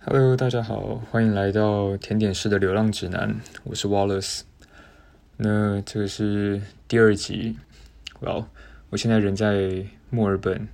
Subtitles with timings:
[0.00, 4.42] Hello，大家好，欢迎来到甜点师的流浪指南，我是 Wallace。
[5.36, 7.58] 那这个是第二集。
[8.20, 8.46] Well，
[8.90, 10.68] 我现在人在墨尔本。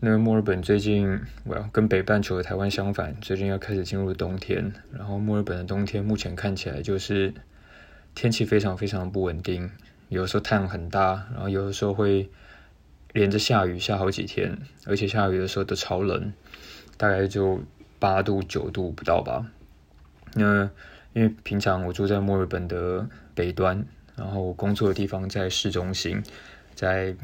[0.00, 4.72] 那墨尔本最近，Well，跟北半球的台湾相反，最近要开始进入冬天。
[4.90, 7.34] 然后墨尔本的冬天目前看起来就是
[8.14, 9.70] 天气非常非常不稳定，
[10.08, 12.28] 有的时候太阳很大，然后有的时候会
[13.12, 16.32] 连着下雨下好几天，而且下雨的时候都超冷，
[16.96, 17.60] 大概就。
[17.98, 19.46] 八度九度不到吧？
[20.34, 20.68] 那
[21.12, 23.82] 因为平常我住在墨尔本的北端，
[24.16, 26.22] 然后工作的地方在市中心，
[26.74, 27.14] 在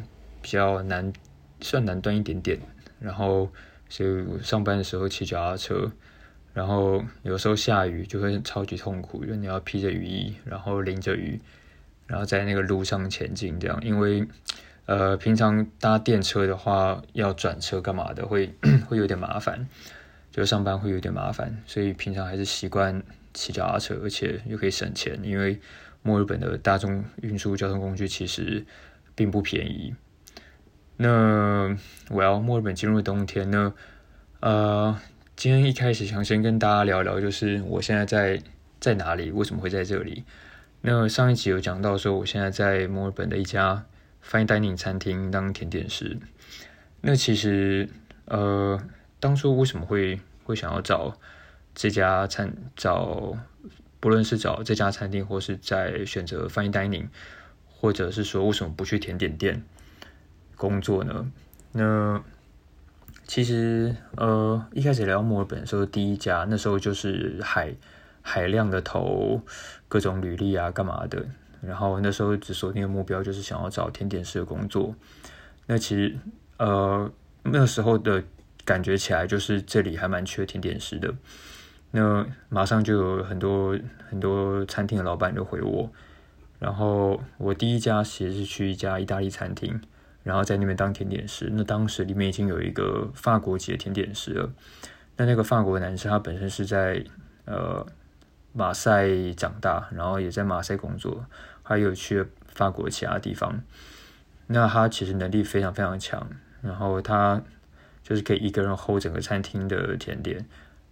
[0.41, 1.13] 比较南
[1.61, 2.59] 算南端一点点。
[2.99, 3.51] 然后
[3.89, 5.91] 所以上班的时候骑脚踏车，
[6.55, 11.39] 然后有时候下雨就会超级痛苦，因为你要披着雨衣，然后淋着雨，
[12.07, 13.79] 然后在那个路上前进这样。
[13.83, 14.27] 因为
[14.87, 18.55] 呃平常搭电车的话要转车干嘛的，会
[18.89, 19.69] 会有点麻烦。
[20.33, 23.03] 就上班会有点麻烦，所以平常还是习惯
[23.35, 25.21] 骑脚踏车，而且又可以省钱。
[25.23, 25.61] 因为
[26.02, 28.65] 墨尔本的大众运输交通工具其实
[29.15, 29.95] 并不便宜。
[30.97, 31.77] 那
[32.09, 33.74] 我要墨尔本进入冬天呢？
[34.41, 34.99] 呃，
[35.37, 38.43] 今天一开始想先跟大家聊聊，就是我现在在
[38.80, 40.24] 在哪里，为什么会在这里？
[40.80, 43.85] 那上一集有讲到说，我现在在墨尔本的一家
[44.27, 46.19] fine dining 餐厅当甜点师。
[47.02, 47.87] 那其实
[48.24, 48.80] 呃。
[49.23, 51.16] 当初为什么会会想要找
[51.76, 53.37] 这家餐找，
[54.01, 57.06] 不论是找这家餐厅，或是在选择 fine dining，
[57.68, 59.62] 或者是说为什么不去甜点店
[60.56, 61.30] 工作呢？
[61.70, 62.20] 那
[63.24, 67.72] 其实呃一开始来到墨尔本的时候，第一家那时候就是海
[68.22, 69.41] 海量的投
[69.87, 71.25] 各种履历啊，干嘛的？
[71.60, 74.97] 然后那时候只锁定的目标就是想要找甜点师的工作。
[75.66, 76.19] 那其实
[76.56, 77.09] 呃
[77.44, 78.25] 那时候的。
[78.65, 81.12] 感觉起来就是这里还蛮缺甜点师的，
[81.91, 83.77] 那马上就有很多
[84.09, 85.91] 很多餐厅的老板就回我，
[86.60, 89.81] 然后我第一家其实是去一家意大利餐厅，
[90.23, 91.50] 然后在那边当甜点师。
[91.53, 94.53] 那当时里面已经有一个法国籍的甜点师了，
[95.17, 97.05] 那那个法国男生他本身是在
[97.47, 97.84] 呃
[98.53, 101.27] 马赛长大，然后也在马赛工作，
[101.65, 103.61] 还有去法国其他地方。
[104.47, 106.29] 那他其实能力非常非常强，
[106.62, 107.43] 然后他。
[108.03, 110.45] 就是可以一个人 hold 整个餐厅的甜点，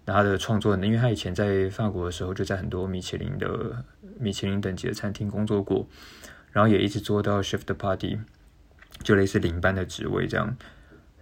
[0.04, 0.86] 那他的创作呢？
[0.86, 3.84] 因为他以前在法国的时候就在很多米其林的
[4.18, 5.86] 米其林等级的餐厅工作过，
[6.52, 8.18] 然后也一直做到 chef de party，
[9.02, 10.56] 就类似领班的职位这样。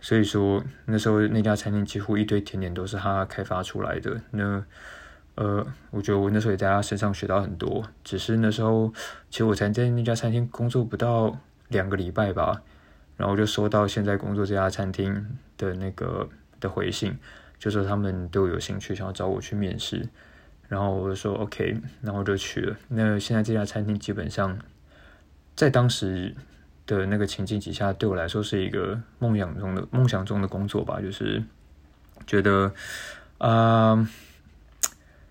[0.00, 4.20] 所以说那时候那家餐厅几乎一堆甜点都是他开发出来的。
[4.30, 4.64] 那
[5.34, 7.84] 呃，我觉得我那时候也在他身上学到很多。
[8.04, 8.92] 只是那时候
[9.30, 11.36] 其实我才在那家餐厅工作不到
[11.68, 12.62] 两个礼拜吧。
[13.18, 15.26] 然后就收到现在工作这家餐厅
[15.58, 16.26] 的那个
[16.60, 17.18] 的回信，
[17.58, 20.08] 就说他们都有兴趣想要找我去面试，
[20.68, 22.76] 然后我就说 OK，然后就去了。
[22.88, 24.56] 那现在这家餐厅基本上
[25.56, 26.32] 在当时
[26.86, 31.42] 的那个情境底下，对我来说是一个梦想中的梦想中的工作吧，就是
[32.24, 32.72] 觉得
[33.38, 34.08] 啊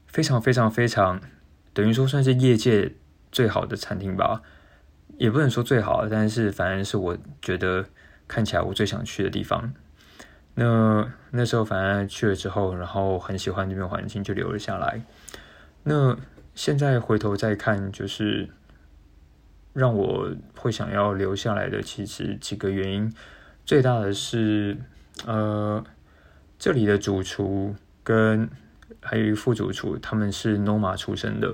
[0.07, 1.21] 非常非常非常
[1.73, 2.91] 等于说算是业界
[3.31, 4.41] 最好的餐厅吧。
[5.17, 7.85] 也不能说最好，但是反正是我觉得
[8.28, 9.73] 看起来我最想去的地方。
[10.53, 15.01] 那那时候反正去了之后，然后很喜欢这边环境，就留了下来。
[15.83, 16.17] 那
[16.55, 18.50] 现在回头再看，就是
[19.73, 23.13] 让我会想要留下来的，其实几个原因。
[23.66, 24.78] 最大的是，
[25.25, 25.84] 呃，
[26.57, 28.49] 这里的主厨跟
[29.01, 31.53] 还有一副主厨，他们是 Noma 出身的。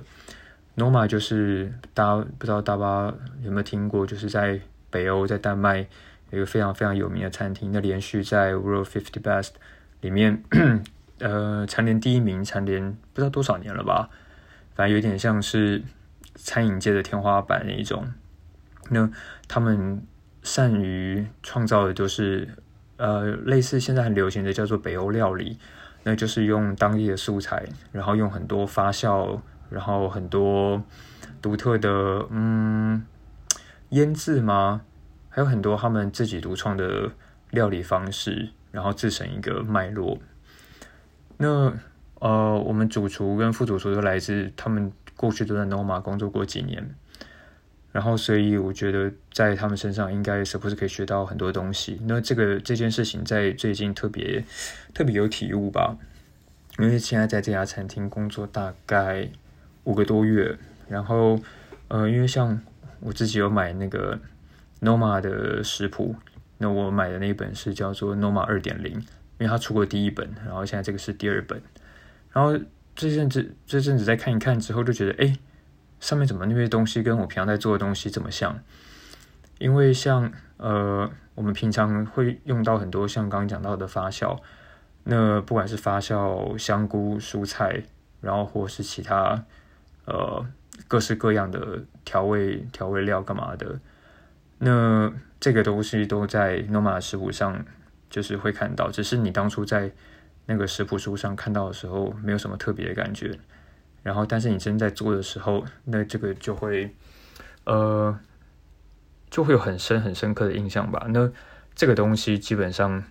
[0.76, 3.14] Noma 就是大家不知道大巴
[3.44, 5.86] 有没有听过，就是在北欧，在丹麦
[6.32, 9.50] 有一个非常非常有名的餐厅，那连续在 World Fifty Best
[10.02, 10.44] 里面，
[11.20, 14.10] 呃，蝉联第一名，蝉联不知道多少年了吧，
[14.74, 15.84] 反正有点像是
[16.34, 18.12] 餐饮界的天花板那一种。
[18.90, 19.08] 那
[19.48, 20.04] 他们
[20.42, 22.50] 善于创造的，就是
[22.98, 25.60] 呃，类似现在很流行的叫做北欧料理，
[26.02, 29.40] 那就是用当地的素材，然后用很多发酵。
[29.74, 30.84] 然后很多
[31.42, 31.90] 独特的
[32.30, 33.04] 嗯
[33.90, 34.82] 腌制吗？
[35.30, 37.12] 还有很多他们自己独创的
[37.50, 40.20] 料理方式，然后制成一个脉络。
[41.38, 41.74] 那
[42.20, 46.96] 呃，我们主厨跟副主厨都来自他们过去都在 Noma 工作过几年，
[47.92, 52.00] 然后所以我觉得在他们身上应该是不是可以学到很多东西。
[52.06, 54.46] 那这个这件事情在最近特别
[54.94, 55.98] 特别有体悟吧，
[56.78, 59.30] 因为现在在这家餐厅工作大概。
[59.86, 60.58] 五个多月，
[60.88, 61.40] 然后，
[61.88, 62.60] 呃，因为像
[63.00, 64.20] 我自己有买那个
[64.82, 66.16] Noma 的食谱，
[66.58, 71.62] 那我买的那一本是叫做 Noma 二点零，因为它出过第一本，然后现在这个是第二本，
[72.32, 72.58] 然后
[72.96, 75.38] 这阵子这阵子再看一看之后，就觉得哎，
[76.00, 78.60] 上面怎么那些东西跟我平常在做的东西这么像？
[79.60, 84.40] 因为像呃，我们平常会用到很多像刚刚讲到的发酵，
[85.04, 87.84] 那不管是发酵香菇、蔬菜，
[88.22, 89.44] 然后或是其他
[90.06, 90.46] 呃
[90.88, 93.80] 各式各样的调味调味料干嘛的，
[94.58, 97.66] 那这个东西都在 Noma 食谱上
[98.10, 99.92] 就是会看到，只是你当初在
[100.46, 103.40] 那个食谱书上看到的时候，没有什么特别的感觉，
[104.02, 106.94] 然后但是你真在做的时候，那这个就会
[107.66, 108.20] 呃。
[109.34, 111.08] 就会有很深很深刻的印象吧。
[111.10, 111.28] 那
[111.74, 113.04] 这个东西基本上，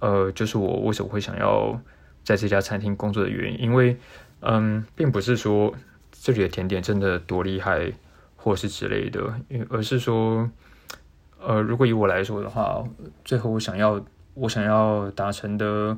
[0.00, 1.80] 呃，就是我为什么会想要
[2.22, 3.58] 在这家餐厅工作的原因。
[3.62, 3.96] 因为，
[4.40, 5.74] 嗯，并不是说
[6.22, 7.90] 这里的甜点真的多厉害，
[8.36, 9.34] 或是之类的，
[9.70, 10.50] 而是说，
[11.40, 12.84] 呃，如果以我来说的话，
[13.24, 15.96] 最后我想要我想要达成的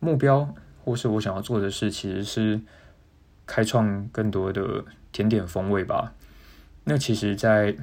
[0.00, 0.48] 目标，
[0.82, 2.58] 或是我想要做的事，其实是
[3.44, 6.14] 开创更多的甜点风味吧。
[6.84, 7.76] 那其实，在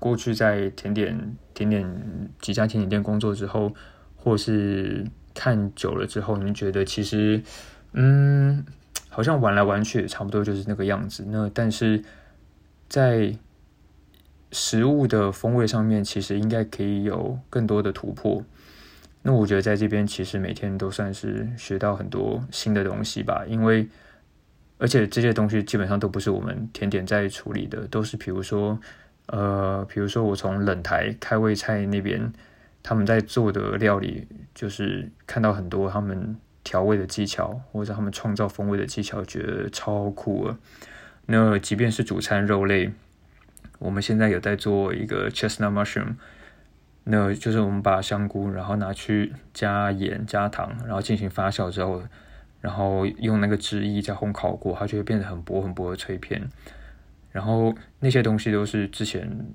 [0.00, 3.72] 过去在甜点甜点几家甜点店工作之后，
[4.16, 7.40] 或是看久了之后，你觉得其实，
[7.92, 8.64] 嗯，
[9.12, 11.24] 好像玩来玩去差不多就是那个样子。
[11.28, 12.02] 那但是
[12.88, 13.32] 在
[14.50, 18.42] 食物的风味上面，其实应该可以有更多的突破。
[19.22, 23.86] 那我觉得在这边其实每天都算是学到很多新的东西吧，因为
[24.78, 28.80] 而且这些东西基本上都不是我们甜点在处理的，都是比如说。
[29.26, 32.32] 呃，比如说我从冷台开胃菜那边，
[32.82, 40.58] 他们在做的料理，就是看到很多他们调味的技巧，或者他们创造风味的技巧，觉得超酷啊。
[41.26, 42.92] 那即便是主餐肉类，
[43.78, 46.16] 我们现在有在做一个 chestnut mushroom，
[47.04, 52.02] 那就是我们把香菇，然后拿去加盐加糖，然后进行发酵之后，
[52.60, 56.48] 然后用那个汁液再烘烤过，它就会变得很薄很薄的脆片。
[57.30, 59.46] 然后那些东西都是之前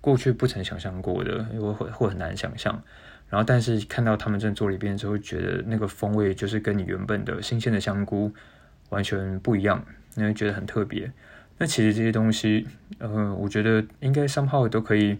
[0.00, 2.82] 过去不曾想象过的，因为会会很难想象。
[3.32, 8.30] 然后，但是看到他们正做了一遍之后，觉得那个风味就是跟你原本的新鲜的香菇
[8.90, 9.82] 完全不一样，
[10.16, 11.10] 因为觉得很特别。
[11.56, 12.66] 那其实这些东西，
[12.98, 15.16] 呃，我觉得应该 somehow 都可以，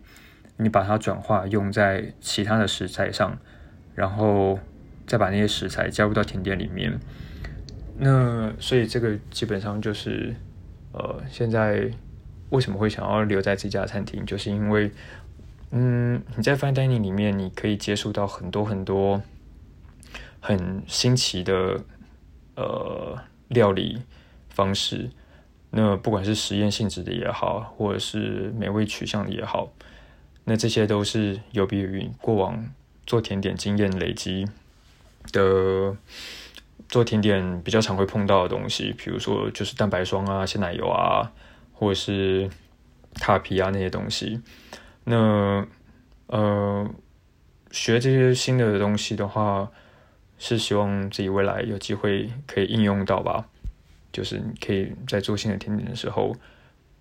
[0.58, 3.38] 你把它转化用在其他的食材上，
[3.94, 4.60] 然后
[5.06, 7.00] 再把那些食材加入到甜点里面。
[7.96, 10.34] 那所以这个基本上就是。
[10.94, 11.90] 呃，现在
[12.50, 14.26] 为什么会想要留在这家餐厅？
[14.26, 14.92] 就是因为，
[15.72, 19.20] 嗯，你在 fine dining 里面，你可以接触到很多很多
[20.38, 21.80] 很新奇的
[22.54, 24.02] 呃料理
[24.50, 25.10] 方式。
[25.70, 29.72] 那不管是实验性质的也好，或者是美味取向的也好，
[30.44, 32.66] 那这些都是有别于过往
[33.06, 34.46] 做甜点经验累积
[35.32, 35.96] 的。
[36.88, 41.32] 做甜点比较常会碰到的东西，比如说就是蛋白霜啊、鲜奶油啊，
[41.72, 42.50] 或者是
[43.14, 44.38] 塔皮啊那些东西。
[45.04, 45.66] 那
[46.26, 46.88] 呃，
[47.70, 49.70] 学这些新的东西的话，
[50.38, 53.46] 是希望自己未来有机会可以应用到吧。
[54.12, 56.36] 就是你可以在做新的甜点的时候，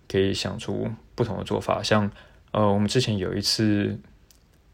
[0.08, 1.82] 可以想出不同的做法。
[1.82, 2.10] 像
[2.50, 3.98] 呃，我们之前有一次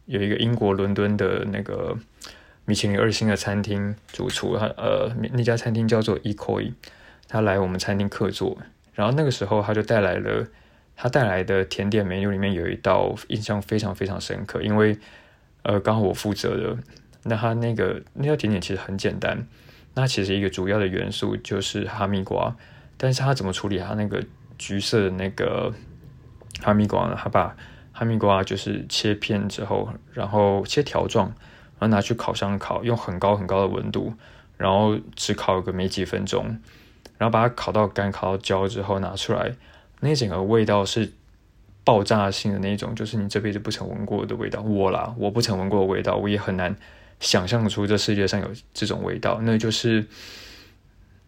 [0.07, 1.97] 有一个英国伦敦的那个。
[2.65, 6.75] 米其林二星的餐厅主厨，他呃那家餐厅叫做 Ecoi，
[7.27, 8.59] 他来我们餐厅客座，
[8.93, 10.47] 然后那个时候他就带来了
[11.01, 14.99] 他带来的甜点 menu 里面有一道印象非常非常深刻，因为
[15.63, 16.77] 呃刚好我负责的，
[17.23, 19.47] 那他那个那道甜点其实很简单，
[19.95, 22.57] 那其实一个主要的元素就是哈密瓜，
[22.97, 24.25] 但是他怎么处理他那个
[24.59, 25.73] 橘色的那个
[26.61, 27.17] 哈密瓜呢？
[27.17, 27.57] 他把
[27.93, 31.33] 哈密瓜就是切片之后，然后切条状。
[31.81, 34.13] 然后拿去烤箱烤，用很高很高的温度，
[34.57, 36.59] 然后只烤个没几分钟，
[37.19, 39.55] 然后把它烤到干、烤到焦之后拿出来，
[40.01, 41.13] 那整个味道是
[41.85, 44.61] 爆炸性的那种，就是你这辈子不曾闻过的味道。
[44.61, 46.77] 我啦，我不曾闻过的味道，我也很难
[47.19, 49.41] 想象出这世界上有这种味道。
[49.43, 50.07] 那就是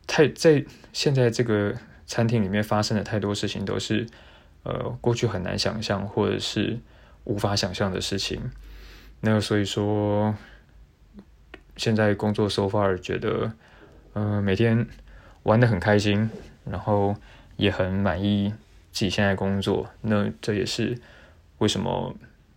[0.07, 1.75] 太在现在这个
[2.07, 4.07] 餐厅里面发生的太多事情，都是
[4.63, 6.79] 呃过去很难想象或者是
[7.25, 8.51] 无法想象的事情。
[9.21, 10.35] 那所以说，
[11.77, 13.53] 现在工作 so far 觉得，
[14.15, 14.87] 嗯，每天
[15.43, 16.31] 玩的很开心，
[16.65, 17.17] 然后
[17.61, 18.53] 也很满意
[18.91, 19.89] 自己现在工作。
[20.01, 20.99] 那这也是
[21.59, 22.15] 为什么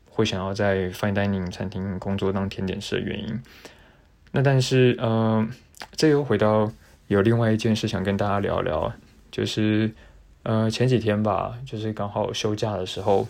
[0.10, 3.40] 会想要在 fine dining 餐厅工作当甜点师的原因。
[4.32, 5.48] 那但是，呃，
[5.96, 6.72] 这又回到
[7.08, 8.92] 有另外一件事想跟大家聊聊，
[9.30, 9.92] 就是
[10.44, 13.28] 呃前几天吧，就是刚好休假的时候。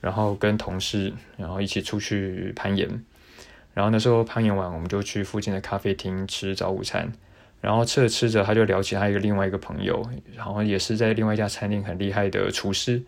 [0.00, 2.86] 然后跟同事，然后一起出去攀岩。
[3.72, 7.10] 然后那时候攀岩完，我们就去附近的咖啡厅吃早午餐。
[7.64, 10.06] 然后吃着吃着，他就聊起他一个另外一个朋友，
[10.36, 13.02] 然后也是在另外一家餐厅很厉害的厨师。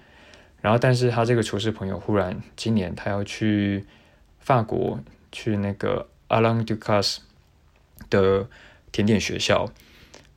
[0.62, 3.84] 然后，但是他这个厨师朋友忽然今年他要去
[4.38, 4.98] 法国
[5.30, 7.18] 去那个 Alain Ducasse
[8.08, 8.48] 的
[8.92, 9.70] 甜点学校。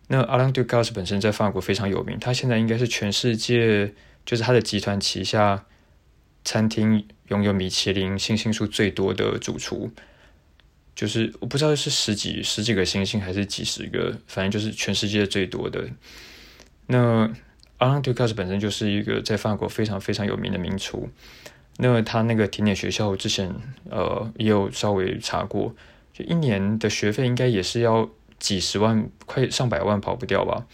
[0.09, 3.93] 那 Alain Ducasse 本身在法国非常有名，他现在应该是全世界
[4.25, 5.63] 就是他的集团旗下
[6.43, 9.89] 餐厅拥有米其林星星数最多的主厨。
[10.99, 15.87] 就是我不知道是十几十几个星星还是几十个，反正就是全世界最多的。
[16.87, 17.31] 那。
[17.79, 21.07] 阿朗杜卡斯本身就是一个在法国非常非常有名的名厨。
[21.77, 23.55] 那他那个甜点学校之前
[23.89, 25.73] 呃也有稍微查过，
[26.11, 30.65] 就一年的学费应该也是要几十万，快上百万跑不掉吧？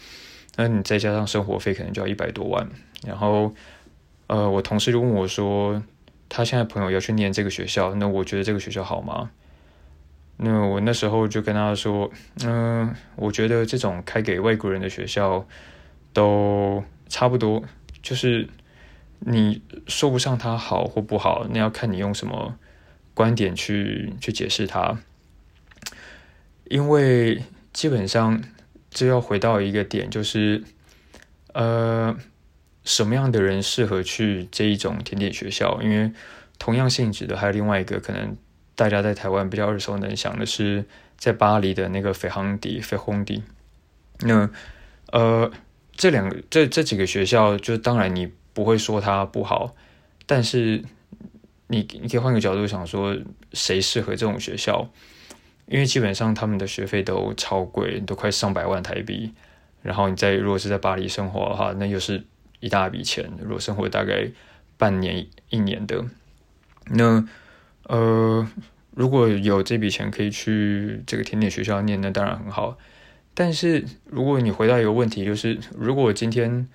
[0.56, 2.68] 那你再加上生活费，可能就要一百多万。
[3.06, 3.54] 然后
[4.26, 5.80] 呃，我同事就问我说，
[6.28, 9.30] 他现在朋友要去念这个学校，那我觉得这个学校好吗？
[10.36, 12.10] 那我那时候就跟他说，
[12.44, 15.46] 嗯，我觉得这种开给外国人的学校
[16.12, 16.84] 都。
[17.08, 17.62] 差不多，
[18.02, 18.48] 就是
[19.20, 22.58] 你说不上它好或不好，那要看你用什么
[23.14, 24.98] 观点去去解释它。
[26.64, 28.42] 因为基本上
[28.90, 30.64] 这要回到一个点，就是
[31.54, 32.16] 呃，
[32.82, 35.80] 什么样的人适合去这一种甜点学校？
[35.80, 36.10] 因为
[36.58, 38.36] 同样性质的，还有另外一个可能
[38.76, 40.84] 大家在台湾比较耳熟能详的是，
[41.18, 43.42] 在巴黎的那个费航迪费红迪。
[44.20, 44.48] 那
[45.10, 45.50] 呃。
[45.98, 49.74] 这两个这这几个学校，就当然你不会说它不好，
[50.26, 50.84] 但是
[51.68, 53.16] 你你可以换个角度想说，
[53.54, 54.90] 谁适合这种学校？
[55.64, 59.32] 因为基本上他们的学费都超贵，都快上百万台币。
[59.80, 62.22] 然后你在如果是在巴黎生活的话，那又是
[62.60, 63.32] 一大笔钱。
[63.40, 64.28] 如果生活大概
[64.76, 66.04] 半年一年的，
[66.90, 67.26] 那
[67.88, 68.46] 呃
[68.94, 72.78] 如果有这笔钱可以去这个甜点学校念，那当然很好。
[73.34, 76.66] 但是，如果你回答一个问题，就是如果今天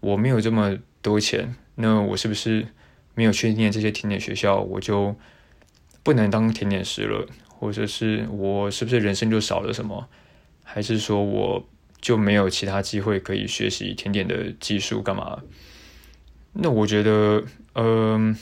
[0.00, 2.66] 我没有这么多钱，那我是不是
[3.14, 5.14] 没有去念这些甜点学校，我就
[6.02, 7.26] 不能当甜点师了？
[7.48, 10.08] 或者是我是不是人生就少了什么？
[10.62, 11.68] 还是说我
[12.00, 15.02] 就没有其他机会可以学习甜点的技术？
[15.02, 15.42] 干嘛？
[16.54, 17.44] 那我觉得，
[17.74, 18.34] 嗯，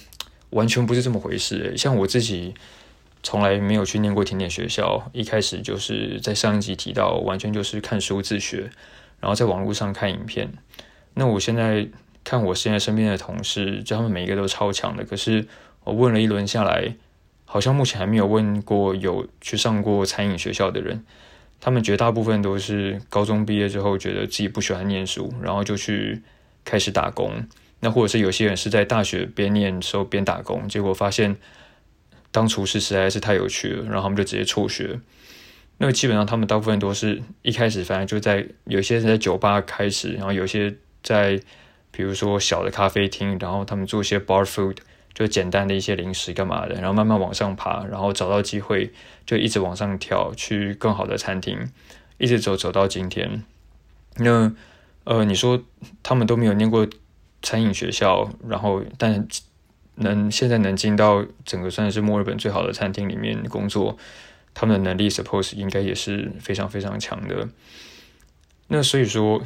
[0.54, 1.76] 完全不是这么回事。
[1.76, 2.54] 像我自己。
[3.26, 8.70] 从来没有去念过甜点学校，一开始就是在上一集提到，完全就是看书自学，
[9.18, 10.52] 然后在网络上看影片。
[11.14, 11.88] 那我现在
[12.22, 15.46] 看我现在身边的同事，就他们每一个都超强的，可是
[15.84, 16.96] 我问了一轮下来，
[17.46, 21.02] 好像目前还没有问过有去上过餐饮学校的人。
[21.62, 26.20] 他们绝大部分都是高中毕业之后，觉得自己不喜欢念书，然后就去
[26.62, 27.42] 开始打工。
[27.84, 31.36] 那或者是有些人是在大学边念时候边打工，结果发现。
[32.34, 34.98] 当厨师实在是太有趣了，然后他们就直接辍学。
[35.78, 41.40] 那基本上他们大部分都是一开始，反正就在有些人在酒吧开始，然后有些在
[41.92, 44.78] 比如说小的咖啡厅，然后他们做一些 bar food，
[45.14, 48.92] 就简单的一些零食干嘛的，然后慢慢往上爬，然后找到机会
[49.24, 51.70] 就一直往上跳，去更好的餐厅，
[52.18, 53.44] 一直走走到今天。
[54.16, 54.52] 那
[55.04, 55.62] 呃，你说
[56.02, 56.84] 他们都没有念过
[57.44, 59.24] 餐饮学校，然后但。
[59.96, 63.96] 能现在能进到整个算是墨尔本最好的餐厅里面工作，
[64.52, 67.48] 他们的能力 suppose 应该也是非常非常强的。
[68.66, 69.40] 那所以说，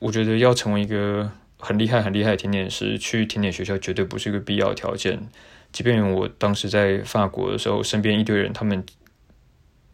[0.00, 5.28] 我觉得要成为一个很厉害很厉害的甜点师，去甜点学校绝对不是一个必要条件。
[5.70, 8.84] 即便我当时在法国的时候，身边一堆人，他们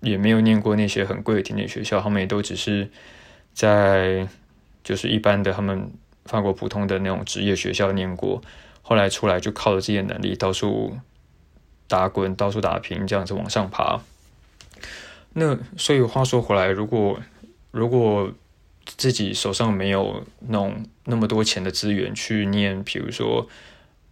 [0.00, 2.88] 也没有念过那些很贵的甜点学校，他们也都只是
[3.52, 4.26] 在
[4.82, 5.92] 就是一般的他们
[6.28, 8.40] 法国普通的那种职业学校念过。
[8.82, 10.97] 后来出来就靠着自己的能力到处
[11.88, 14.00] 打滚，到处打拼，这样子往上爬。
[15.35, 17.20] 那所以话说回来，如果
[17.70, 18.32] 如果
[18.97, 23.47] 自己手上没有那种那么多钱的资源去念，比如说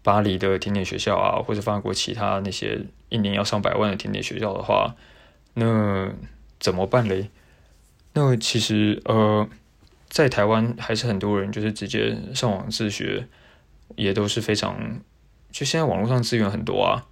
[0.02, 4.94] 巴黎的甜点学校啊，或者法国其他那些一年要上百万的甜点学校的话，
[5.54, 6.12] 那
[6.60, 7.30] 怎么办嘞？
[8.12, 9.48] 那其实呃，
[10.16, 13.28] 在台湾还是很多人就是直接上网自学。
[13.94, 15.00] 也都是非常，
[15.52, 17.06] 就现在网络上资源很多啊，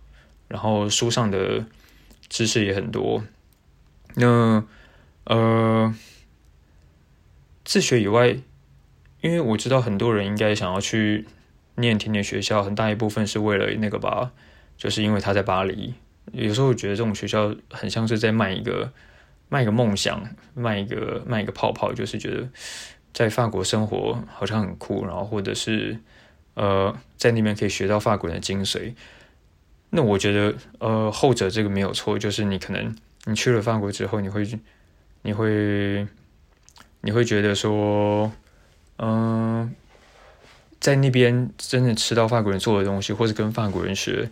[0.48, 1.64] 然后书上的
[2.28, 3.22] 知识也很多。
[4.16, 4.64] 那
[5.22, 5.94] 呃，
[7.64, 8.36] 自学以外，
[9.20, 11.26] 因为我知道很多人应该想要去
[11.76, 14.32] 念甜点学校，很大一部分是为了那个吧，
[14.76, 15.94] 就是因为他在巴黎。
[16.32, 18.92] 有时候我觉得这种学校很像是在卖一个
[19.48, 22.48] 卖一个梦想，卖一个卖一个泡泡，就是觉得
[23.14, 25.98] 在法国生活好像很酷，然后或者是。
[26.56, 28.94] 呃，在那边可以学到法国人的精髓。
[29.90, 34.48] 那我觉得，呃，后者这个没有错，就是你可能你去了法国之后，你会
[35.22, 36.06] 你会
[37.00, 38.30] 你会觉得说，
[38.98, 39.74] 嗯，
[40.78, 44.30] 在那边真的吃到法国人做的东西，或者跟法国人学，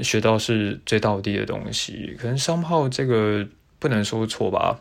[0.00, 2.16] 学到是最到地的东西。
[2.20, 3.44] 可能商炮这个
[3.80, 4.78] 不能说错吧，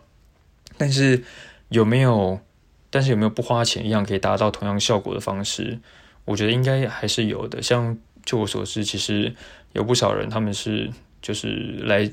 [0.77, 1.23] 但是
[1.69, 2.39] 有没有？
[2.89, 5.79] 但是有没有不花钱一样可以达到同样效果的方式？
[6.25, 7.61] 我觉得应该还是有的。
[7.61, 9.33] 像就我所知，其实
[9.73, 10.91] 有不少人他们是
[11.21, 12.11] 就是来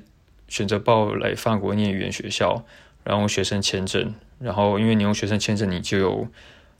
[0.48, 2.64] 选择报来法国念语言学校。
[3.04, 6.26] 然后学生签证，然后因为你用学生签证，你就有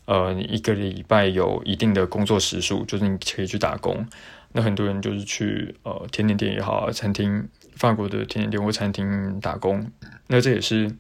[0.07, 4.07] 呃一个礼拜有一定的工作时数，就是你可以去打工。
[4.53, 7.47] 那很多人就是去呃甜点店也好，餐厅
[7.77, 9.87] 法国的甜点店或餐厅打工。
[10.29, 10.91] 那这也是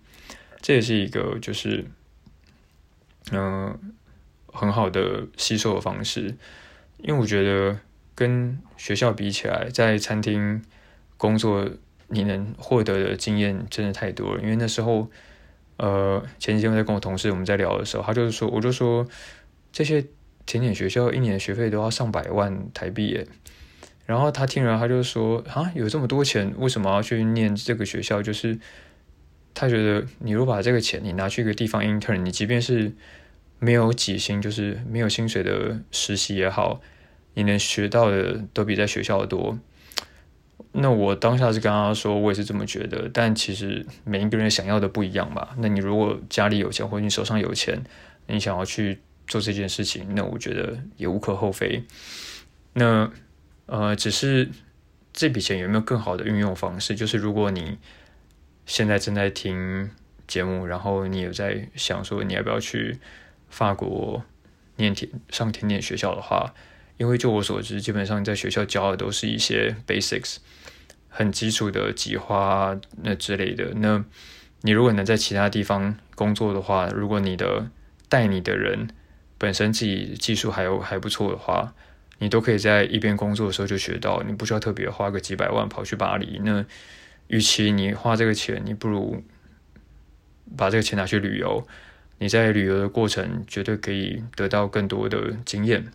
[0.60, 1.86] 这也是一个就是
[3.32, 3.78] 嗯
[4.46, 6.36] 很好的吸收的方式，
[6.98, 7.78] 因为我觉得
[8.14, 10.62] 跟学校比起来，在餐厅
[11.16, 11.68] 工作。
[12.08, 15.10] 你能获得的经验真的太多了，因为那时候，
[15.78, 19.04] 呃，前几天我在跟我同事我们在聊的时候，他就是说，我就说
[19.72, 20.04] 这些
[20.44, 23.26] 甜点学校一年学费都要上百万台币耶，
[24.04, 28.22] 然后他听了他就说啊，有这么多钱，为什么要去念这个学校？
[28.22, 28.58] 就是
[29.54, 32.92] 他觉得你如果把这个钱你拿去一个地方 intern，你即便是
[33.60, 36.80] 没有几薪，就是没有薪水的实习也好，
[37.34, 39.58] 你能学到的都比在学校多。
[40.72, 43.08] 那我当下是跟他说，我也是这么觉得。
[43.14, 45.54] 但其实每一个人想要的不一样吧。
[45.58, 47.80] 那你如果家里有钱，或者你手上有钱，
[48.26, 51.84] 你想要去做这件事情，那我觉得也无可厚非。
[52.72, 53.08] 那
[53.66, 54.48] 呃，只是
[55.12, 56.96] 这笔钱有没有更好的运用方式？
[56.96, 57.78] 就是如果你
[58.66, 59.90] 现在正在听
[60.26, 62.98] 节目，然后你也在想说你要不要去
[63.48, 64.24] 法国
[64.76, 66.54] 念甜上甜点学校的话，
[66.96, 70.36] 因为就我所知，基本上在学校教的都是一些 basics。
[71.16, 74.04] 很基础的几花那之类的，那
[74.62, 77.70] 你如果能在其他地方工作的话，如果你的
[78.08, 78.88] 带你的人
[79.38, 81.72] 本身自己技术还有还不错的话，
[82.18, 86.40] 你都可以在一边工作的时候就学到，你不需要特别花个几百万跑去巴黎。
[86.42, 86.64] 那
[87.28, 89.22] 与其你花这个钱，你不如
[90.56, 91.66] 把这个钱拿去旅游。
[92.18, 95.86] 你在旅游的过程绝对可以得到更多的经验。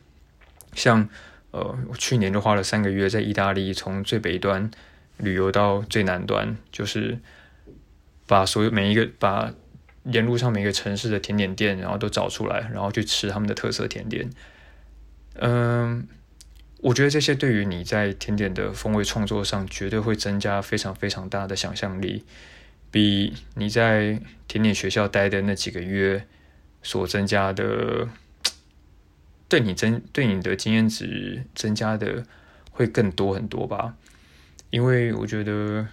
[0.74, 1.08] 像
[1.52, 4.70] 呃，我去年就花了三个月在意大利，从最北端。
[5.22, 7.20] 旅游到最南端，就是
[8.26, 9.54] 把所有每一个把
[10.06, 14.30] 沿路上每个城市的甜点店，然后都找出来，然后去吃他们的特色甜点。
[15.34, 16.08] 嗯，
[16.82, 22.24] 我觉得这些对于你在甜点的风味创作上，绝对会增加非常非常大的想象力，
[22.90, 26.26] 比你在甜点学校待的那几个月
[26.82, 28.08] 所增加的，
[29.50, 32.26] 对你增对你的经验值增加的
[32.72, 33.96] 会更多很多吧。
[34.70, 35.86] 因为我觉得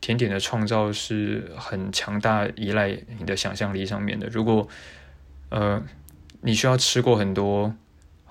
[0.00, 4.26] 甜点的创造是很强大，依赖你的想象力上面的。
[4.28, 4.68] 如果
[5.48, 5.82] 呃
[6.42, 7.74] 你需要吃过很多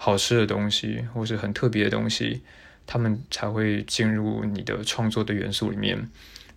[0.04, 2.42] 好吃的东西，或是很特别的东西，
[2.88, 6.10] 他们才会进入你的创作的元素里面，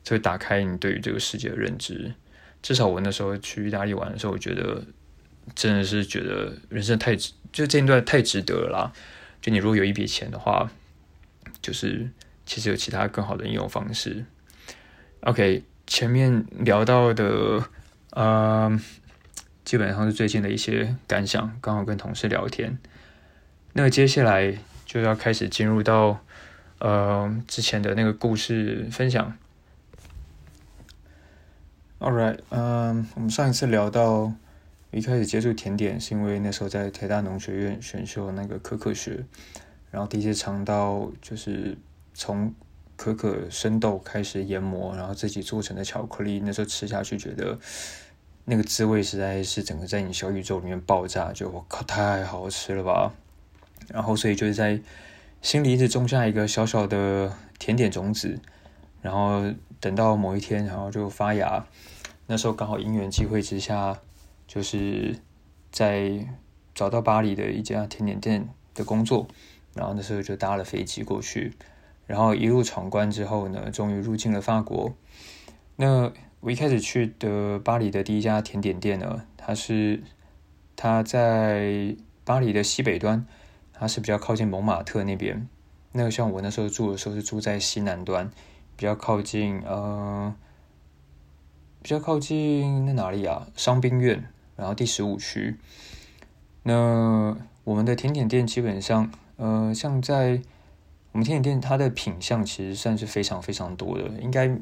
[0.03, 2.15] 才会打开你对于这个世界的认知。
[2.63, 4.83] 至少我那时候去意大利玩的时候，我觉得
[5.55, 8.93] 真的是觉得人生太值，就这一段太值得了啦。
[9.43, 10.71] 就你如果有一笔钱的话，
[11.61, 12.11] 就是。
[12.47, 14.27] 其实有其他更好的应用方式。
[15.21, 17.71] OK，前面聊到的，
[18.11, 18.79] 呃，
[19.65, 22.79] 基本上是最近的一些感想，刚好跟同事聊天。
[23.75, 24.57] 那接下来
[24.87, 26.21] 就要开始进入到，
[26.79, 29.37] 呃，之前的那个故事分享。
[31.99, 34.33] All right，嗯，我们上一次聊到
[34.91, 39.25] 一开始接触甜点，是因为那时候在台大农学院选修那个可可学，
[39.91, 41.77] 然后第一次尝到就是。
[42.17, 42.55] 从
[42.95, 47.59] 可可生豆开始研磨，然后自己做成的巧克力，那时候吃下去觉得
[48.45, 53.13] 那个滋味实在是整个在你小宇宙里面爆炸，就我靠太好吃了吧！
[53.89, 54.81] 然后所以就是在
[55.43, 58.39] 心里一直种下一个小小的甜点种子，
[59.03, 59.45] 然后
[59.81, 61.67] 等到某一天，然后就发芽。
[62.27, 63.99] 那时候刚好因缘际会之下，
[64.47, 65.19] 就是
[65.71, 66.27] 在
[66.75, 69.29] 找到巴黎的一家甜点店的工作，
[69.75, 71.53] 然后那时候就搭了飞机过去。
[72.07, 74.95] 然后一路闯关之后呢，终于入境了法国。
[75.77, 80.03] 那我一开始去的巴黎的第一家甜点店呢，它是
[80.77, 83.27] 它在巴黎的西北端，
[83.75, 85.47] 它是比较靠近蒙马特那边。
[85.93, 88.31] 那个像我那时候住的时候是住在西南端，
[88.77, 90.35] 比较靠近呃，
[91.83, 93.47] 比较靠近那哪里啊？
[93.55, 95.57] 商兵院，然后第十五区。
[96.63, 100.41] 那我们的甜点店基本上呃，像在
[101.13, 104.59] 我们甜点店它的品相其实算是非常非常多的，应该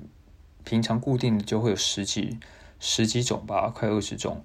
[0.65, 2.39] 平常固定的就会有十几
[2.79, 4.43] 十几种吧，快二十种。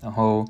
[0.00, 0.46] 然后，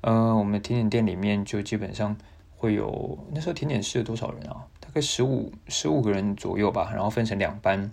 [0.00, 2.16] 呃，我们甜点店里面就基本上
[2.56, 4.66] 会有那时候甜点室有多少人啊？
[4.80, 6.90] 大概十五十五个人左右吧。
[6.92, 7.92] 然后分成两班。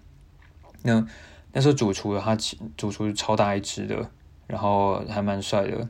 [0.82, 1.06] 那
[1.52, 2.36] 那时候主厨他
[2.76, 4.10] 主厨超大一只的，
[4.48, 5.88] 然后还蛮帅的。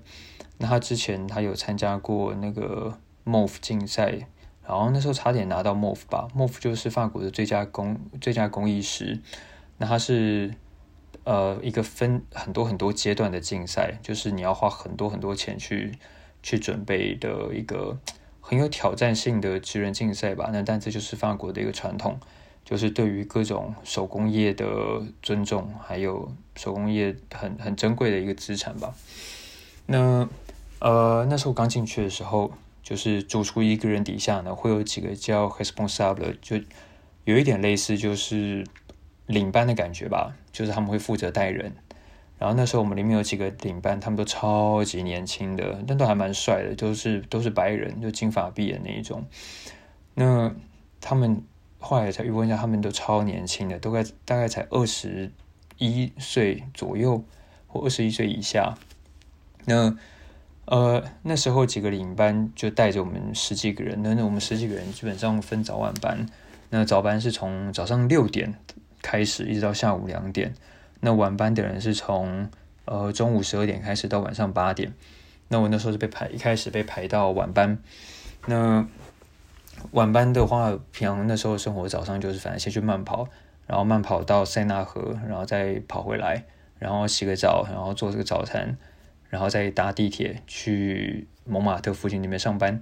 [0.57, 4.27] 那他之前他有参加过那个 MOF 竞赛，
[4.67, 6.27] 然后那时候差点拿到 MOF 吧。
[6.35, 9.21] MOF 就是法国的最佳工最佳工艺师。
[9.77, 10.53] 那他是。
[11.25, 15.93] 呃，一个分很多很多阶段的竞赛，就是你要花很多很多钱去
[16.41, 17.97] 去准备的一个
[18.43, 20.49] 很有挑战性的职人竞赛吧。
[20.51, 22.19] 那但这就是法国的一个传统，
[22.65, 24.67] 就是对于各种手工业的
[25.21, 28.93] 尊重，还有手工业很很珍贵的一个资产吧。
[29.85, 30.27] 那
[30.79, 32.51] 呃，那时候刚进去的时候，
[32.83, 36.57] 就是主厨一个人底下呢，会有几个叫 responsable，就
[37.23, 38.65] 有一点类似，就是。
[39.25, 41.73] 领班的感觉吧，就是他们会负责带人。
[42.37, 49.25] 然后那时候我们里面有几个领班，他们都超级年轻的，但都还蛮帅的，都是都是白人，就金发碧眼那一种。
[50.15, 50.53] 那
[50.99, 51.41] 他们
[51.79, 55.31] 后来才问一下，他们都超年轻的，都概大概才二十
[55.77, 57.23] 一岁左右，
[57.67, 58.77] 或二十一岁以下。
[59.65, 59.97] 那
[60.65, 66.25] 呃那时候几个领班就带着我们十几个人，那那我们十几个人基本上分早晚班。
[66.69, 68.55] 那早班是从早上六点。
[69.05, 70.53] 开始一直到下午两点，
[71.03, 72.49] 那晚班的人是从
[72.85, 74.93] 呃中午十二点开始到晚上八点。
[75.49, 77.77] 那我那时候是被排，一开始被排到晚班。
[78.47, 78.87] 那
[79.91, 83.27] 晚班的话，平常那时候生活早上就是反正先去慢跑，
[83.67, 86.45] 然后慢跑到塞纳河，然后再跑回来，
[86.79, 88.77] 然后洗个澡，然后做这个早餐，
[89.29, 92.81] 然后再搭地铁去蒙马特附近那边上班。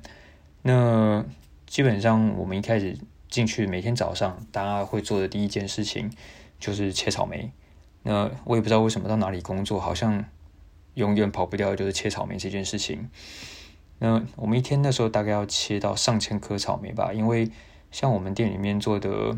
[0.62, 1.26] 那
[1.66, 2.98] 基本上我们一开始。
[3.32, 6.12] 进去每天早上，大家会做的第一件事情
[6.60, 7.50] 就是切草莓。
[8.04, 10.26] 那我也不知道为什么到哪里工作，好像
[10.96, 13.10] 永远跑不掉，就是切草莓这件事情。
[14.00, 17.50] 那我们一天那时候大概要切到上千颗草莓吧，因为
[17.92, 19.38] 像我们店里面做的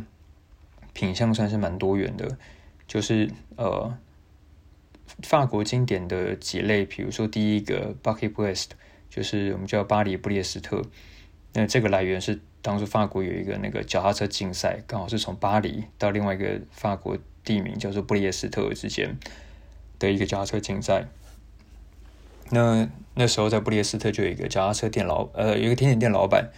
[0.94, 2.38] 品相算是蛮多元的，
[2.88, 3.98] 就是呃
[5.22, 8.72] 法国经典的几类，比如说第一个 Bucket West，
[9.10, 10.82] 就是我们叫巴黎布列斯特。
[11.54, 12.40] 那这个来源是。
[12.64, 19.18] 当初法国有一个那个脚踏车竞赛，刚好是从巴黎到另外一个法国地名叫做布列斯特之间
[20.00, 21.08] 的一个脚踏车竞赛。
[22.50, 26.52] 那那时候在布列斯特就有一个脚踏车店老呃，有一个甜点店老板。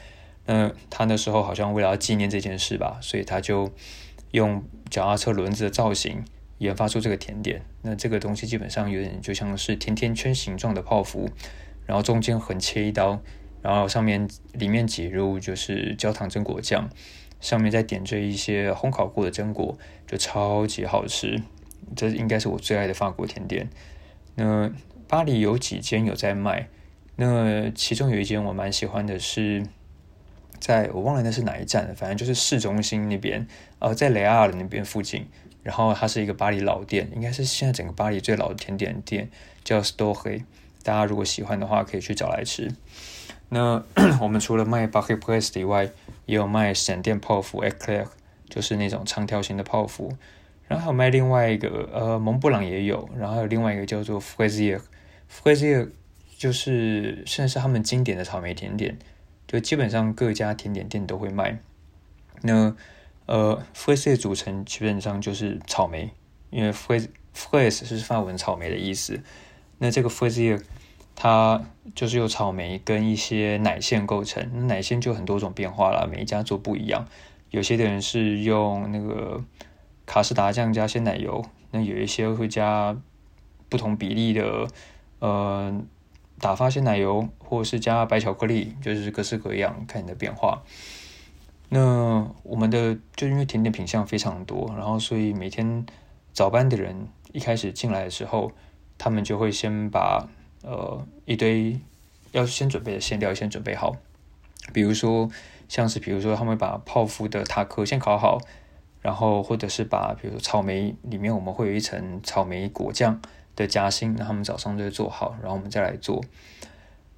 [0.45, 3.71] 那他那时候好像为了要纪念这件事吧，所以他就
[4.31, 6.23] 用脚踏车轮子的造型
[6.59, 7.61] 研发出这个甜点。
[7.81, 11.29] 那这个东西基本上有点就像是甜甜圈形状的泡芙，
[11.85, 13.21] 然后中间横切一刀。
[13.61, 16.87] 然后上面里面挤入就是焦糖榛果酱，
[17.39, 21.41] 上面再点缀一些烘烤过的榛果，就超级好吃。
[21.95, 23.69] 这应该是我最爱的法国甜点。
[24.35, 24.71] 那
[25.07, 26.67] 巴黎有几间有在卖，
[27.15, 29.65] 那其中有一间我蛮喜欢的，是
[30.59, 33.47] 在我忘了那是哪一站，反正就是市中心那边，
[33.79, 35.27] 呃，在雷阿尔那边附近。
[35.61, 39.29] 然后它是一个巴黎老店，应该是现在整个巴黎最老的甜点店，
[39.63, 40.43] 叫 Store。
[40.83, 42.71] 大家如果喜欢的话，可以去找来吃。
[43.49, 43.83] 那
[44.21, 45.89] 我们除了卖 bucket press 以外，
[46.25, 48.07] 也有卖闪电泡芙 eclair，
[48.49, 50.15] 就是那种长条形的泡芙。
[50.67, 53.07] 然后还有卖另外一个，呃，蒙布朗也有。
[53.15, 55.89] 然后还有另外一个叫做 fraisier，fraisier
[56.37, 58.97] 就是现在是他们经典的草莓甜点，
[59.47, 61.59] 就基本上各家甜点店都会卖。
[62.41, 62.75] 那
[63.27, 66.09] 呃，fraisier 组成基本上就是草莓，
[66.49, 69.21] 因为 frais frais 是法文草莓的意思。
[69.77, 70.61] 那这个 fraisier
[71.15, 71.63] 它
[71.95, 77.07] 就是由草莓跟一些奶馅构成，奶馅就很多种变化了，每一家做不一样。
[77.51, 79.41] 有些的人是用那个
[80.05, 82.97] 卡士达酱加鲜奶油，那有一些会加
[83.69, 84.67] 不同比例的
[85.19, 85.81] 呃
[86.37, 90.63] 打发鲜奶油，或者是加白巧克力，就是各式各样看你的变化。
[91.69, 95.85] 那我们的就因为甜点品相非常多，然后所以每天
[96.33, 98.51] 早班的人一开始进来的时候，
[98.97, 100.27] 他们就会先把。
[100.67, 101.79] 呃，一堆
[102.31, 103.95] 要先准备的馅料先准备好，
[104.73, 105.29] 比如说
[105.69, 108.39] 像是比如说他们把泡芙的塔克先烤好，
[109.03, 113.21] 然后或者是把比如说草莓里面我们会有一层草莓果酱
[113.55, 116.25] 的夹心，那他们早上就做好，然后我们再来做。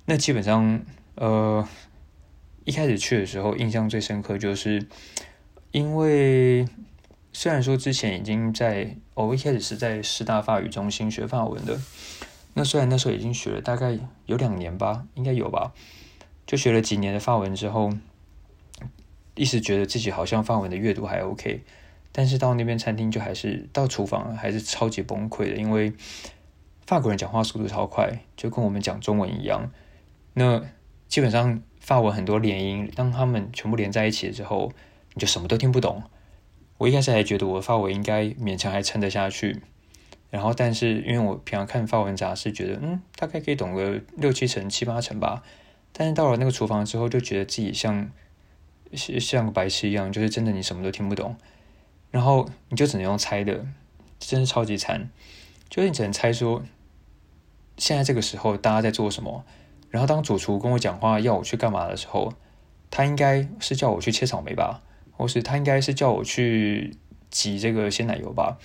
[0.03, 0.81] 那基本上
[1.15, 1.65] 呃
[2.65, 4.85] 一开始去的时候印象最深刻就是，
[5.71, 6.67] 因为
[7.31, 11.79] 虽然说之前已经在我一开始是在师大法语中心学法文的。
[12.57, 15.73] 那虽然那时候已经学了大概有两年吧，应该有吧，
[16.47, 17.91] 就学了几年的法文之后，
[19.35, 21.63] 一直觉得自己好像法文的阅读还 OK，
[22.11, 25.93] 但是到那边餐厅就还是到厨房还是超级崩溃的，因为
[26.87, 29.71] 法国人讲话速度超快，就跟我们讲中文一样。
[30.33, 30.63] 那
[31.07, 34.71] 基本上法文很多连音，当他们全部连在一起之后，
[35.13, 36.01] 你就什么都听不懂。
[36.79, 39.61] 我一开始还觉得我的法文应该勉强还撑得下去，
[40.29, 45.43] 然后但是因为我平常看法文杂志，觉得嗯大概可以懂个六七成、七八成吧。
[45.91, 48.11] 但是到了那个厨房之后，就觉得自己像
[48.93, 51.35] 像个白痴一样，就是真的你什么都听不懂，
[52.11, 53.65] 然后你就只能用猜的，
[54.19, 55.09] 真是超级惨。
[55.69, 56.63] 就是你只能猜说
[57.77, 59.43] 现在这个时候大家在做什么，
[59.89, 62.33] 然后当主厨跟我讲话要我去干嘛的时候，
[62.91, 64.83] 他应该是叫我去切草莓吧。
[65.19, 66.95] 或是他应该是叫我去
[67.31, 68.59] 挤这个鲜奶油吧，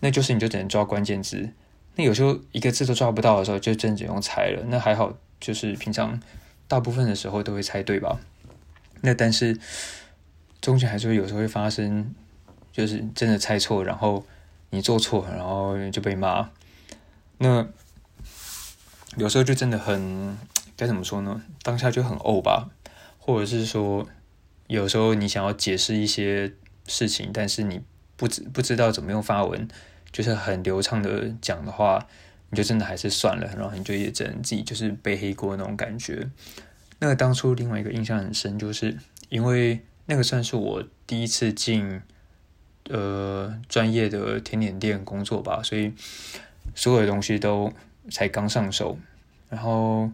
[0.00, 1.50] 那就是你就只能抓关键字。
[1.96, 4.64] 那有时候一个字都抓不到的时候，就真只用猜了。
[4.68, 6.20] 那还好，就是平常
[6.66, 8.18] 大部分的时候都会猜对吧？
[9.00, 9.58] 那但是
[10.60, 12.14] 中间还是会有时候会发生，
[12.72, 14.24] 就是真的猜错，然后
[14.70, 16.50] 你做错，然后就被骂。
[17.38, 17.66] 那
[19.16, 20.36] 有时候就真的很
[20.76, 21.42] 该怎么说呢？
[21.62, 22.70] 当下就很怄吧，
[23.18, 24.06] 或者是说。
[24.66, 26.52] 有时候你想要解释一些
[26.86, 27.80] 事情，但是你
[28.16, 29.66] 不知不知道怎么用发文，
[30.12, 32.06] 就是很流畅的讲的话，
[32.50, 36.28] 你就真的还是算了，然后你就也只能自己就是背黑锅那种感觉。
[36.98, 38.96] 那个当初另外一个印象很深，就是
[39.28, 42.00] 因为那个算是我第一次进
[42.88, 45.92] 呃专业的甜点店工作吧，所以
[46.74, 47.72] 所有的东西都
[48.10, 48.98] 才刚上手，
[49.48, 50.10] 然后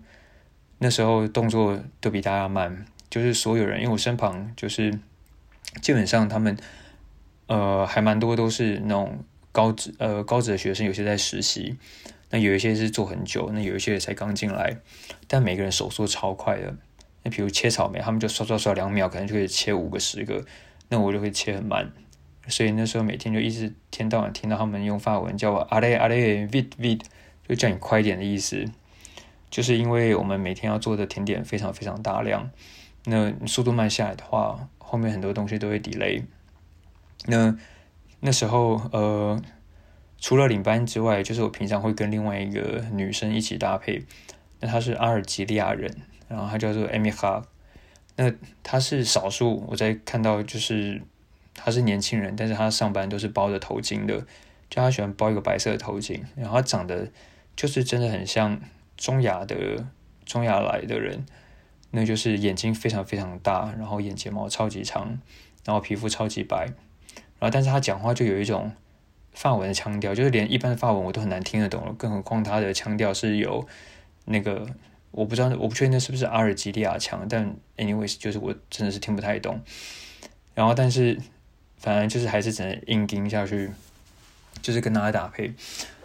[0.78, 2.86] 那时候动作都比大家慢。
[3.10, 4.98] 就是所有人，因为我身旁就是
[5.80, 6.56] 基本上他们
[7.46, 11.76] 呃还蛮多都是那种高职呃高职的学生，有些在实习，
[12.30, 14.78] 那有一些是做很久，那有一些才刚进来，
[15.28, 16.74] 但每个人手速超快的。
[17.22, 20.44] 那比如切草莓，他们就刷刷刷两秒，可能就可以切五个十个，
[20.88, 21.92] 那我就会切很慢，
[22.48, 27.02] 所以那时候每天就一直天到晚听到他们用法文叫我阿雷阿雷 vid vid，
[27.48, 28.64] 就叫你快一点的意思，
[29.50, 32.50] 就是因为我们每天要做的甜点非常非常大量。
[33.04, 36.24] 那速度慢下来的话，后面很多东西都会 delay。
[37.26, 37.56] 那
[38.26, 39.38] 那时候，呃，
[40.18, 44.02] 除了领班之外，就是我平常会跟另外一个女生一起搭配。
[44.60, 45.94] 那她是阿尔及利亚人，
[46.26, 47.42] 然后她叫做艾米哈。
[48.16, 48.32] 那
[48.62, 51.02] 她是少数我在看到，就是
[51.54, 54.18] 她是年轻人，但是她上班都是包着头巾的，
[54.70, 57.10] 就她喜欢包一个白色的头巾，然后她长得
[57.54, 58.58] 就是真的很像
[58.96, 59.86] 中亚的
[60.24, 61.26] 中亚来的人。
[61.90, 65.20] 那就是眼睛非常非常大，然后眼睫毛超级长，
[65.66, 66.72] 然后皮肤超级白，
[67.38, 68.72] 然后但是他讲话就有一种
[69.32, 73.66] 法文的腔调，就是连一般的法文我都很难听得懂了，更何况他的腔调是有
[74.24, 74.66] 那个
[75.10, 79.60] 我不知道，我不确定那是不是阿尔及利亚腔，但 anyways 就是我真的是听不太懂。
[80.54, 81.18] 然后但是
[81.76, 83.70] 反正就是还是只能硬盯下去，
[84.62, 85.52] 就是跟他搭配，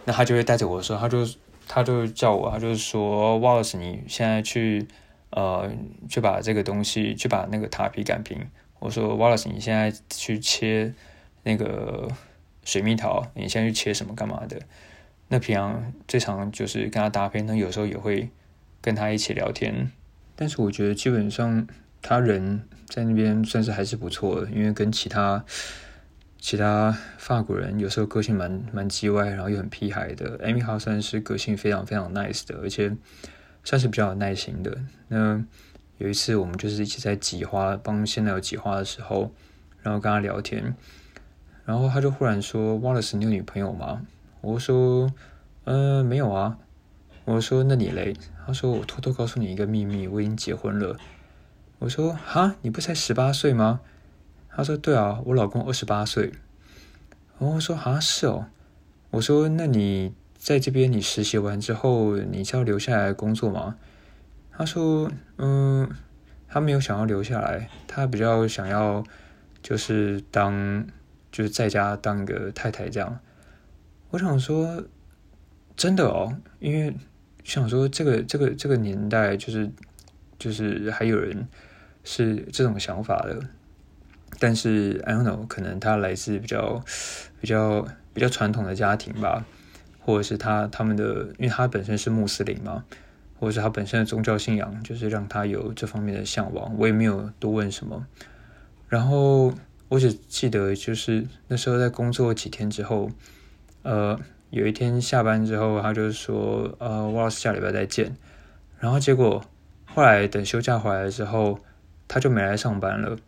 [0.04, 1.26] 那他就会带着我说，他就
[1.66, 4.86] 他就叫我，他就说 Wallace，你现在去。
[5.32, 5.70] 呃，
[6.08, 8.36] 去把这个东西，去把那个塔皮擀平。
[8.80, 10.92] 我说，Wallace，你现在去切
[11.42, 12.08] 那个
[12.64, 14.60] 水蜜桃，你现在去切什么干嘛的？
[15.28, 18.30] 那平常最常就是跟他搭配，那有时候也会
[18.80, 19.90] 跟他一起聊天。
[20.36, 21.66] 但是我觉得基本上
[22.02, 25.44] 他人在那边算是还是不错的，因为跟其他
[26.38, 30.38] 其他法国人有时候个性蛮蛮叽歪，然后又很屁孩的。
[30.38, 32.96] Amy 哈算是个性非常非常 nice 的，而且。
[33.62, 34.74] 算是比较有耐心的。
[35.08, 35.38] 那
[35.98, 39.30] 有一次，我们就是一起在挤花，帮现在有挤花的时候，
[39.82, 40.74] 然后跟他聊天，
[41.70, 44.02] 然后他就忽然说，walace 你有女朋友吗？”
[44.42, 45.08] 我说
[45.62, 46.58] ：“呃，没有啊。”
[47.24, 48.12] 我说：“那你嘞？”
[48.44, 50.96] 他说：“我偷偷告诉你一个秘密，我已经结婚了。”
[51.78, 53.82] 我说：“哈，你不才十八岁吗？”
[54.50, 56.32] 他说：“对啊，我老公二十八岁。”
[57.38, 58.46] 我说：“哈，是哦。”
[59.12, 63.76] 我说：“那你？”在这边，你实习完之后，你是要留下来工作吗？
[64.50, 65.88] 他说：“嗯，
[66.48, 69.04] 他没有想要留下来，他比较想要
[69.62, 70.84] 就是当
[71.30, 73.18] 就是在家当个太太这样。”
[74.10, 74.82] 我想说，
[75.76, 76.94] 真的哦，因为
[77.44, 79.70] 想说这个这个这个年代，就是
[80.38, 81.46] 就是还有人
[82.04, 83.40] 是这种想法的，
[84.38, 86.82] 但是 I don't know，可能他来自比较
[87.40, 89.44] 比较比较传统的家庭吧。
[90.02, 92.82] 或者是他他们的，因为他本身是穆斯林嘛，
[93.38, 96.74] 或者是他本身的宗教信仰，就是让他有这方面的向往。
[96.78, 98.06] 我也没有多问什么，
[98.88, 99.52] 然后
[99.90, 103.10] 我只记得就是那时候在工作几天之后，
[103.82, 104.16] 呃，
[104.50, 108.16] 有一天下班之后，他就说，呃，我老师下礼拜再见。
[108.78, 109.44] 然后结果
[109.84, 111.58] 后来等休假回来之后，
[112.06, 113.18] 他就没来上班了。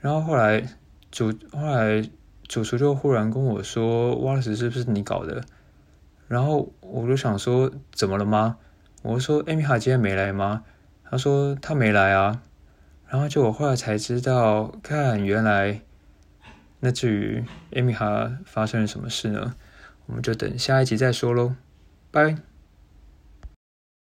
[0.00, 0.66] 然后后来
[1.10, 2.02] 主后来
[2.46, 5.44] 主厨就忽然跟我说，瓦老师是不是你搞的？
[6.28, 8.56] 然后我就想说怎么了吗？
[9.02, 10.64] 我说艾米哈今天没来吗？
[11.04, 12.40] 他说他没来啊。
[13.08, 15.80] 然后就我后来才知道，看原来
[16.80, 17.44] 那至于
[17.74, 19.54] 艾米哈发生了什么事呢？
[20.06, 21.54] 我们就等下一集再说喽，
[22.10, 22.47] 拜。